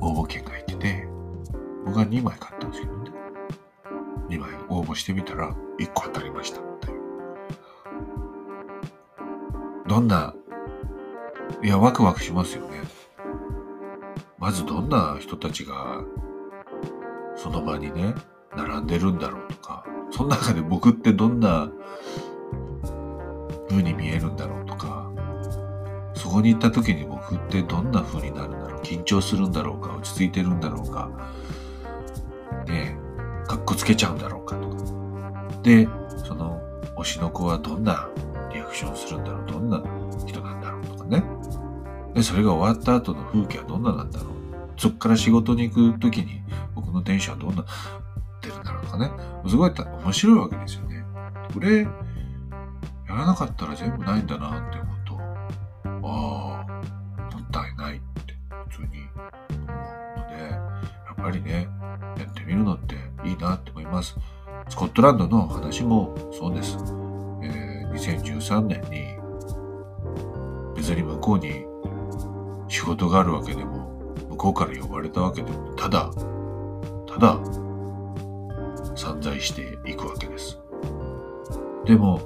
[0.00, 1.08] 応募券が入ってて、
[1.84, 3.10] 僕は2枚買ったんですけどね。
[4.28, 7.00] 2枚応募してみたら、1個当たりましたっていう。
[9.88, 10.32] どんな、
[11.60, 12.82] いや、ワクワクしますよね。
[14.38, 16.04] まずどんな人たちが、
[17.34, 18.14] その場にね、
[18.56, 21.70] 並んでるんだろうとか、その中で僕ってどんな
[23.68, 25.10] 風に見えるんだろうとか、
[26.14, 31.10] そこに行った時に僕ってどんな風になるんだろう緊張するんだろうか落ち着いてるんだろうか
[32.66, 32.96] ね
[33.44, 34.76] え、かっこつけちゃうんだろうかとか。
[35.62, 35.88] で、
[36.24, 36.60] その
[36.96, 38.08] 推しの子はどんな
[38.52, 39.82] リアクションするんだろうどんな
[40.26, 41.22] 人なんだろうとかね。
[42.14, 44.30] で、それが終わった後の風景はどんななんだろう
[44.76, 46.42] そっから仕事に行く時に
[46.74, 47.64] 僕の電車はどんな
[48.40, 49.10] 出るんだろうとかね。
[49.48, 51.04] すごい面白いわけですよね。
[51.52, 51.88] これ、や
[53.08, 55.18] らなかったら全部ないんだなって思うと、
[56.08, 58.34] ああ、もったいないって
[58.68, 59.74] 普通に思
[60.16, 61.68] うので、やっぱりね、
[62.16, 64.16] やってみるのっていいなって思います。
[64.68, 66.78] スコットランドの話もそうです。
[67.42, 69.18] えー、2013年に
[70.76, 71.66] 別に向こうに
[72.68, 76.10] 仕事があるわけでも、向こうから呼ばれたわけでも、ただ、
[77.08, 77.38] ただ、
[79.00, 80.58] 散財していくわけです。
[81.86, 82.20] でも、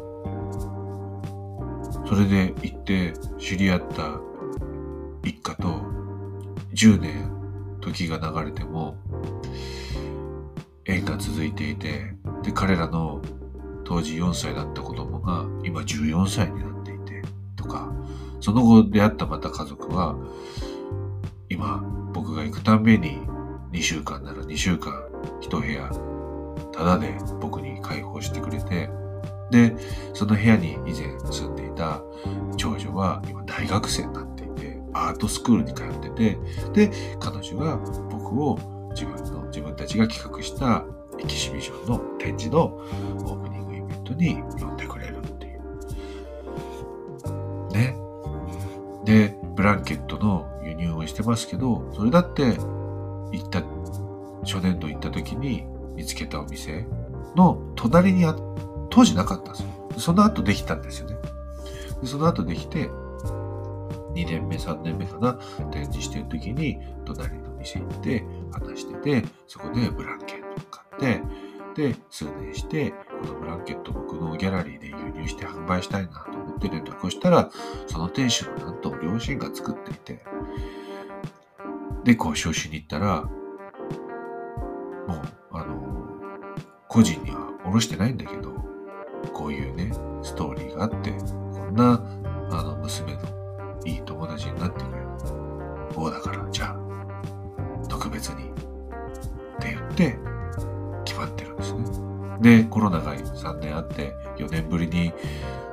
[2.05, 4.19] それで行って知り合った
[5.23, 5.83] 一家と
[6.75, 7.31] 10年
[7.81, 8.97] 時が流れても
[10.85, 13.23] 縁が続いていて、で、彼らの
[13.85, 17.23] 当時4歳だった子供が今14歳になっていて、
[17.55, 17.93] とか、
[18.41, 20.17] その後出会ったまた家族は、
[21.49, 23.21] 今僕が行くたんびに
[23.71, 24.93] 2週間なら2週間
[25.41, 26.14] 1部屋
[26.73, 28.89] タダで僕に開放してくれて、
[29.51, 29.75] で、
[30.15, 32.03] その部屋に以前住んでいた
[32.57, 36.39] 長女は今大学生になっていて、アートスクールに通ってて、
[36.73, 37.77] で、彼女が
[38.11, 38.59] 僕を
[38.91, 40.85] 自分の、自分たちが企画した
[41.21, 45.61] エキシビションの展示のオープニングイベントに呼んでくれるっていう。
[47.73, 47.97] ね。
[49.05, 52.57] で、ブランケットの輸入をしてますけど、それだって
[53.33, 53.63] 行った、
[54.45, 56.87] 初年度行った時に見つけたお店
[57.37, 58.37] の隣にあ、
[58.91, 59.69] 当時なかったんですよ。
[59.99, 61.17] その後できたんですよね。
[62.01, 62.89] でその後できて、
[64.15, 65.35] 2年目、3年目かな、
[65.71, 71.23] 展示してる時に、隣の店行って話してて、そこでブランケットを買って、
[71.75, 77.51] で、数年して、このブランケット僕のギャラリーで輸入して販売したいなと思って連絡をしたら、
[77.89, 80.25] その店主のなんと両親が作っていて、
[82.05, 85.84] で、交渉しに行ったら、もう、あの、
[86.95, 88.53] 個人にはおろしてないんだけど、
[89.33, 89.91] こういうね、
[90.23, 92.01] ストーリーがあって、こんな、
[92.53, 93.21] あの、娘の
[93.85, 95.07] いい友達になってくれる。
[95.93, 98.47] こうだから、じゃあ、特別に、っ
[99.59, 100.17] て言って、
[101.05, 101.83] 決まってるんですね。
[102.41, 105.13] で、コロナが3年あって、4年ぶりに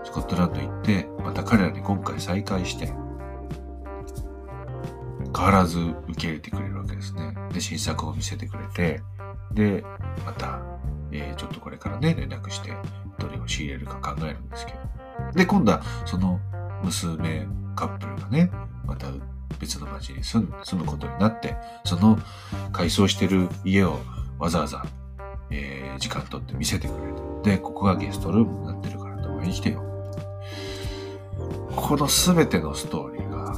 [0.04, 2.88] スコットランド行って、また彼らに今回再会して、
[5.38, 7.36] 変わらず受け入れてくれるわけですね。
[7.54, 9.04] で、新作を見せてくれて、
[9.54, 9.84] で、
[10.26, 10.72] また、
[11.12, 12.72] えー、ちょっとこれからね、連絡して、
[13.20, 14.80] どれを仕入れるか考えるんですけど。
[15.34, 16.40] で、今度は、その
[16.84, 18.52] 娘カップルがね、
[18.86, 19.08] また
[19.60, 20.44] 別の町に住
[20.74, 22.18] むことになって、その
[22.72, 24.00] 改装してる家を
[24.40, 24.84] わざわざ、
[25.50, 27.14] えー、時間取って見せてくれる。
[27.44, 29.84] で、ここがゲストルームになってるから、どこに来てよ。
[31.76, 33.54] この全てのストーリーが、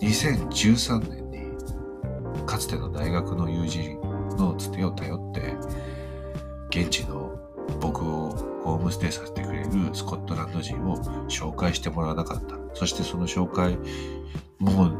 [0.00, 4.00] 2013年に、かつての大学の友人
[4.36, 5.54] のつてを頼って、
[6.72, 7.38] 現地の
[7.80, 8.30] 僕を
[8.64, 10.96] ホームステイさせてくれるスコットランド人を
[11.28, 12.56] 紹介してもらわなかった。
[12.72, 13.76] そしてその紹介、
[14.58, 14.96] もう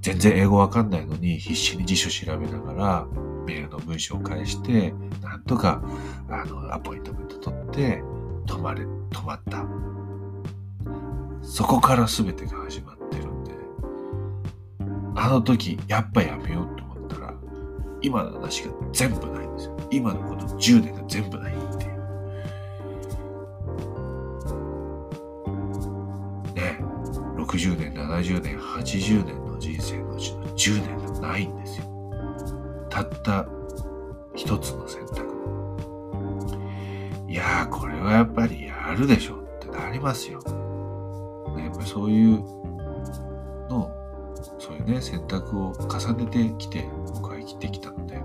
[0.00, 3.06] 全然英語わかんないのに必死に辞書調べながら
[3.46, 4.92] メールの文章を返して、
[5.22, 5.80] なんとか
[6.28, 8.02] あのアポイントメント取って
[8.46, 9.64] 泊まれ、泊まった。
[11.42, 13.52] そこから全てが始まってるんで、
[15.14, 16.91] あの時やっぱやめようと思、
[18.02, 19.76] 今の話が全部ないんですよ。
[19.90, 21.92] 今のこの10年が全部ないっていう。
[26.54, 26.78] ね、
[27.36, 31.84] 60年、70年、80年の人生のうちの10年がないんですよ。
[32.90, 33.46] たった
[34.34, 35.32] 一つの選択。
[37.28, 40.40] いや、これはやっぱりやるでしょってなりますよ。
[41.56, 42.38] ね、やっぱりそういう
[43.70, 43.90] の
[44.58, 46.88] そういうね、選択を重ねてきて、
[47.44, 48.18] 生きてきたので、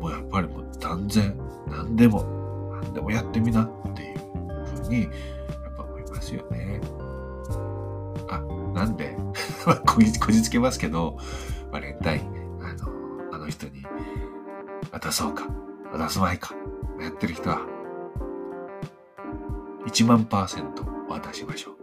[0.00, 2.22] もうやっぱりもう断然、何でも、
[2.82, 4.18] 何でもやってみなっていう
[4.82, 6.80] ふうに、やっぱ思いますよね。
[8.28, 8.40] あ、
[8.74, 9.16] なんで？
[9.86, 11.18] こじこじつけますけど、
[11.72, 12.22] バレンタイン、
[12.62, 13.84] あの、あの人に
[14.92, 15.46] 渡そうか、
[15.92, 16.54] 渡すまいか、
[17.00, 17.60] やってる人は、
[19.86, 21.75] 1万パーセント渡しましょう。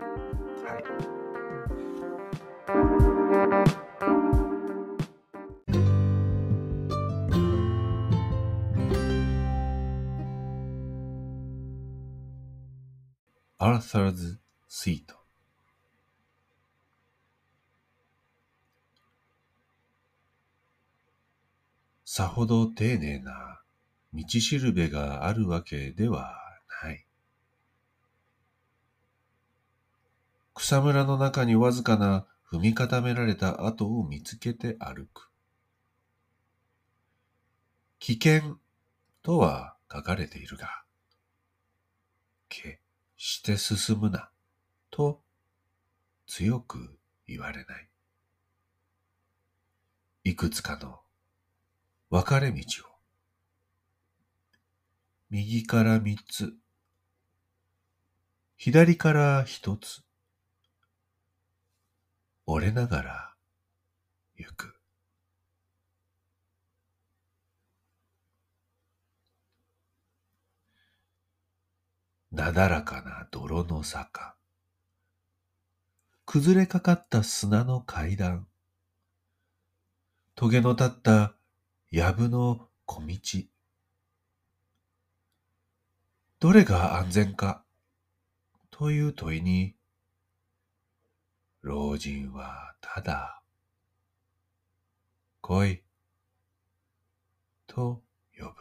[13.94, 14.38] Arthur's
[14.68, 15.04] Seat
[22.04, 23.62] さほど丁寧な
[24.12, 26.34] 道しるべがあるわけでは
[26.84, 27.06] ない。
[30.56, 35.30] 草むらの中にわずかな踏み固められた跡を見つけて歩く。
[38.00, 38.58] 危険
[39.22, 40.84] とは書かれているが、
[42.50, 42.83] 決
[43.26, 44.30] して進むな
[44.92, 45.22] と
[46.28, 47.90] 強く言われない。
[50.26, 51.00] いくつかの
[52.10, 52.92] 分かれ道を
[55.30, 56.54] 右から三つ、
[58.58, 60.02] 左から一つ、
[62.46, 63.34] 折れながら
[64.36, 64.73] 行く。
[72.34, 74.36] なだらかな泥の坂。
[76.26, 78.48] 崩れかかった砂の階段。
[80.36, 81.36] 棘の立った
[81.92, 83.18] 藪の小道。
[86.40, 87.64] どれが安全か？
[88.72, 89.76] という問いに、
[91.62, 93.44] 老人はただ、
[95.42, 95.84] 来い、
[97.68, 98.02] と
[98.36, 98.54] 呼ぶ。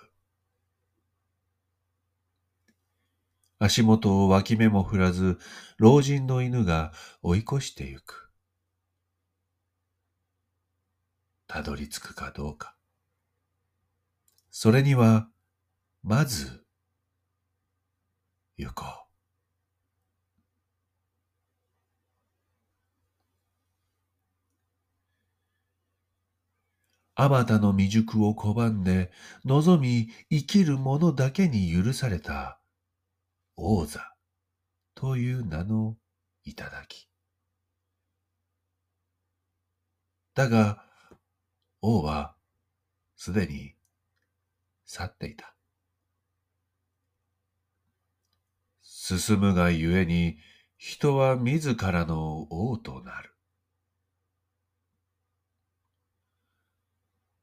[3.65, 5.39] 足元を脇目も振らず、
[5.79, 6.93] 老人の犬が
[7.23, 8.33] 追い越してゆく。
[11.47, 12.75] たどり着くかどうか。
[14.51, 15.29] それには、
[16.03, 16.65] まず、
[18.57, 18.89] 行こう。
[27.15, 29.13] あまたの未熟を拒んで、
[29.45, 32.59] 望み生きる者だけに許された
[33.57, 34.01] 王座
[34.95, 35.97] という名の
[36.45, 37.09] 頂。
[40.35, 40.85] だが、
[41.81, 42.35] 王は
[43.17, 43.75] すでに
[44.87, 45.55] 去っていた。
[48.81, 50.39] 進むがゆえに
[50.77, 53.35] 人は自らの王となる。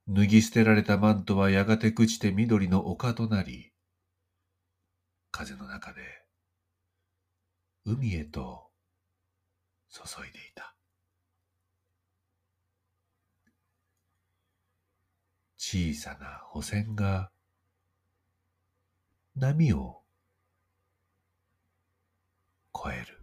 [0.07, 3.68] 脱ぎ捨てられたマントはやがて朽ちて緑の丘となり、
[5.31, 6.01] 風の中で
[7.85, 8.69] 海へと
[9.89, 10.75] 注いでいた。
[15.57, 17.31] 小さな補船が
[19.35, 20.01] 波を
[22.75, 23.18] 越える。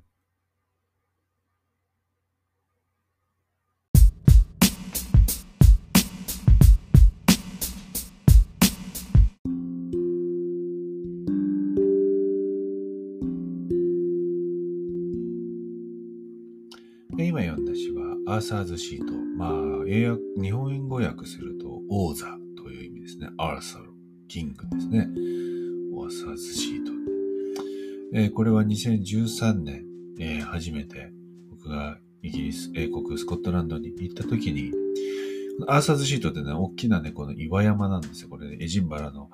[18.37, 19.15] アーサーズシート。
[19.39, 19.53] まあ、
[19.89, 22.27] 英訳、日本語訳すると王座
[22.63, 23.31] という意味ですね。
[23.39, 23.83] アーサー、
[24.29, 25.09] キングですね。
[25.95, 26.93] アーサーズシート。
[28.13, 29.87] えー、これは2013年、
[30.21, 31.11] えー、初めて
[31.49, 34.71] 僕がイギリス、英国、スコットランドに行った時に、
[35.67, 38.29] アーサーズシートってね、大きなね、この岩山なんですよ。
[38.29, 39.31] これ、ね、エジンバラの、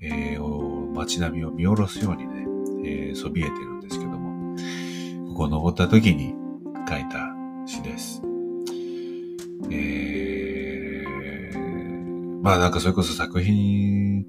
[0.00, 2.46] えー、街並みを見下ろすようにね、
[2.84, 4.56] えー、そびえてるんですけども、
[5.30, 6.36] ここを登った時に、
[6.88, 7.34] 書いた
[7.66, 8.22] 詩です。
[9.70, 14.26] えー、まあなんかそれこそ作品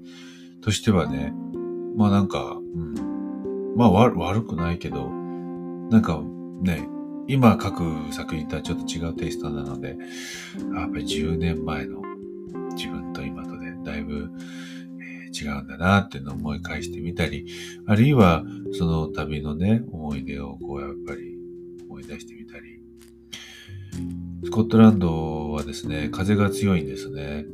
[0.60, 1.32] としてはね、
[1.96, 5.08] まあなんか、うん、まあ悪くないけど、
[5.90, 6.20] なんか
[6.62, 6.88] ね、
[7.28, 9.96] 今書く作品とはちょっと違うテイストなので、
[10.74, 12.00] やっぱり10年前の
[12.74, 14.30] 自分と今とでだいぶ、
[15.00, 17.46] えー、違うんだなっていうのを思い返してみたり、
[17.86, 18.44] あるいは
[18.78, 21.36] その旅のね、思い出をこうやっぱり
[21.88, 22.35] 思い出して。
[24.46, 27.44] スコットランドはですね、風が強いんですね。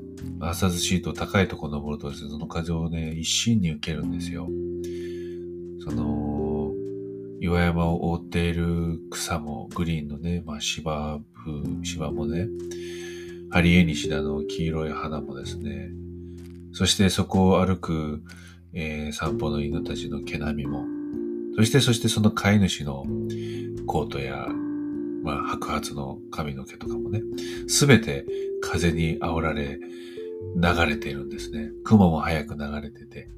[0.40, 4.46] アーサーズシート高いとこ登るとですね、その風をね、一心に受けるんですよ。
[5.82, 6.70] その、
[7.40, 12.46] 岩山を覆っている草も、グリーンのね、まあ芝風、芝もね、
[13.48, 15.88] ハリエニシダの黄色い花もですね、
[16.74, 18.22] そしてそこを歩く、
[18.74, 20.84] えー、散歩の犬たちの毛並みも、
[21.56, 23.06] そしてそしてその飼い主の
[23.86, 24.46] コートや、
[25.22, 27.22] まあ、白髪の髪の毛とかもね、
[27.68, 28.26] すべて
[28.60, 29.78] 風に煽られ、
[30.56, 31.70] 流れているんですね。
[31.84, 33.28] 雲も早く流れてて。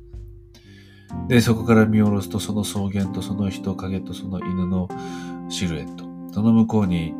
[1.28, 4.89] で、そこから見下ろすと、その草原とその人影とその犬の
[5.49, 6.05] シルエット。
[6.32, 7.14] その向こうに、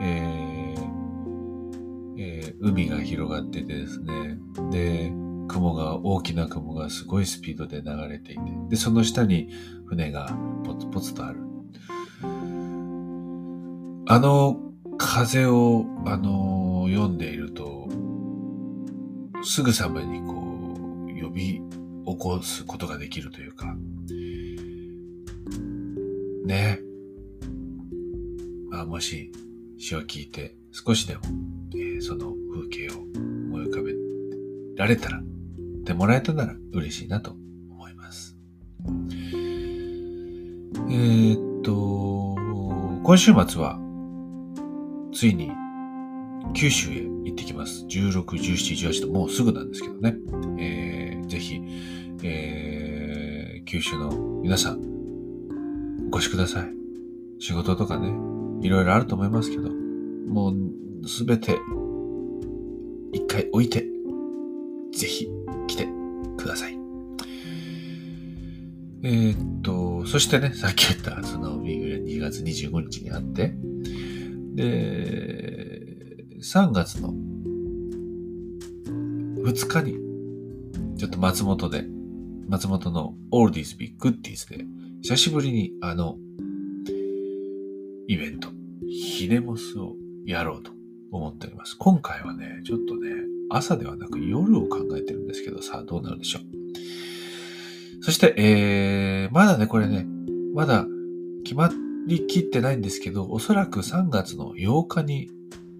[0.00, 4.38] えーえー、海が広がっててですね。
[4.70, 5.12] で、
[5.48, 9.48] 雲が、大きな雲がすごいスピードで流れていて、で、その下に
[9.86, 11.47] 船がポツポツとある。
[14.10, 14.58] あの
[14.96, 17.86] 風を、あの読んでいると、
[19.44, 20.78] すぐさまにこ
[21.14, 21.60] う、呼び
[22.06, 23.76] 起こすことができるというか、
[26.46, 26.80] ね。
[28.70, 29.30] まあ、もし
[29.76, 31.20] 詩を聞いて少しでも、
[31.74, 33.92] えー、その風景を思い浮かべ
[34.76, 35.22] られたら、っ
[35.84, 37.32] てもらえたなら嬉しいなと
[37.68, 38.38] 思います。
[40.88, 42.36] えー、っと、
[43.02, 43.78] 今週末は、
[45.18, 45.50] ついに
[46.54, 47.84] 九州へ行ってきます。
[47.86, 50.14] 16、17、18ともうすぐなんですけどね。
[50.60, 51.60] えー、ぜひ、
[52.22, 54.10] えー九州の
[54.42, 54.80] 皆さん、
[56.10, 56.72] お越しください。
[57.40, 58.08] 仕事とかね、
[58.62, 60.52] いろいろあると思いますけど、も
[61.02, 61.58] うすべて
[63.12, 63.84] 一回置いて、
[64.92, 65.28] ぜひ
[65.66, 65.88] 来て
[66.36, 66.78] ください。
[69.02, 73.52] えー、っと、そしてね、さっき言ったそのミーグレ2月25日にあって、
[74.58, 77.14] で、3月の
[79.44, 79.96] 2日に、
[80.98, 81.84] ちょっと松本で、
[82.48, 84.64] 松本のオールディーズビッグッディーズで、
[85.02, 86.16] 久しぶりにあの、
[88.08, 88.48] イベント、
[88.88, 89.94] ヒネモスを
[90.26, 90.72] やろうと
[91.12, 91.76] 思っております。
[91.78, 93.12] 今回はね、ちょっとね、
[93.50, 96.42] 朝ではなく夜を考えてるんですけど、さあどうなるでしょう。
[98.02, 100.04] そして、えー、まだね、これね、
[100.52, 100.84] まだ
[101.44, 105.28] 決まってりきってないんですけど、おそらく3月の8日に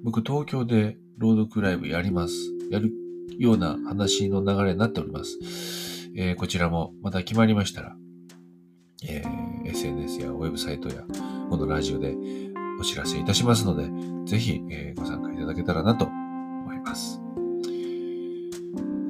[0.05, 2.35] 僕東京で朗読ライブやります。
[2.71, 2.93] やる
[3.39, 5.39] ような話の流れになっております。
[6.15, 7.97] えー、こちらもまた決まりましたら、
[9.09, 11.05] えー、SNS やウェブサイトや
[11.49, 12.15] このラジオで
[12.81, 13.89] お知らせいたしますので、
[14.31, 17.15] ぜひ、えー、ご参加いただけたらなと思います。
[17.15, 17.21] そ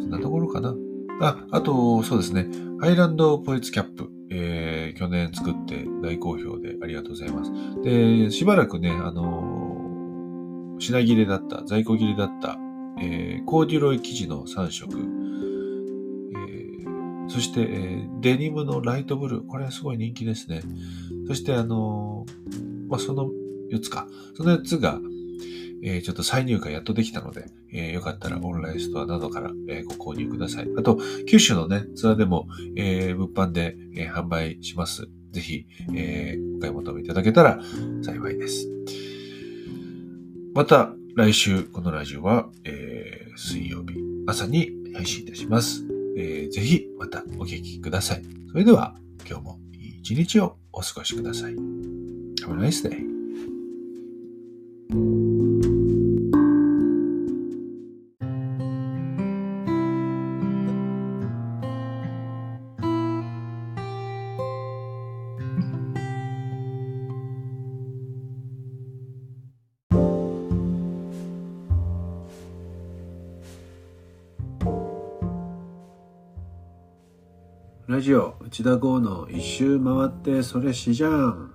[0.07, 0.75] んなところかな。
[1.21, 2.47] あ、あと、そうですね。
[2.81, 7.53] ハイランドポエツキャップ、えー、去年作って大好評でありがとうございます。
[7.83, 12.59] で、しばらくね、あのー、品切れだった、在庫切れだった、
[13.01, 14.99] えー、コーデュロイ生地の3色、
[16.35, 19.47] えそして、えー、デニムのライトブルー。
[19.47, 20.63] これはすごい人気ですね。
[21.27, 23.31] そして、あのー、まあ、その
[23.71, 24.09] 4つか。
[24.35, 25.01] その4つが、
[25.83, 30.69] えー、ちょっと再入荷やっとできたので、えー、よかったらオンラインストアなどから、えー、ご購入ください。
[30.77, 35.09] あと、九州のね、ツアーでも、えー、物販で、えー、販売します。
[35.33, 37.61] ぜひ、えー、お買い求めいただけたら
[38.03, 38.69] 幸いです。
[40.55, 43.95] また、来週、このラジオは、えー、水曜日
[44.27, 45.85] 朝に配信いたします。
[46.17, 48.23] えー、ぜひまたお聞きください。
[48.51, 48.97] それでは
[49.29, 51.55] 今日もいい一日をお過ごしください。
[51.55, 53.07] Have a nice day.
[78.09, 81.53] ジオ内田剛の一周回ってそれしじゃん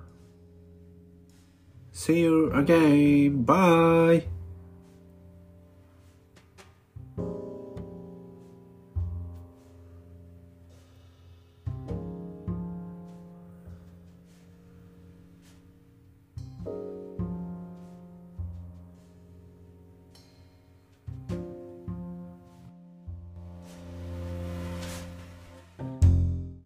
[1.91, 3.43] See you again.
[3.43, 4.27] Bye.